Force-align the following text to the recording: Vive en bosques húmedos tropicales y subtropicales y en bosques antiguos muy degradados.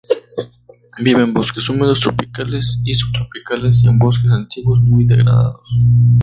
Vive 0.97 1.21
en 1.21 1.27
bosques 1.31 1.69
húmedos 1.69 1.99
tropicales 1.99 2.79
y 2.83 2.95
subtropicales 2.95 3.83
y 3.83 3.87
en 3.87 3.99
bosques 3.99 4.31
antiguos 4.31 4.81
muy 4.81 5.05
degradados. 5.05 5.69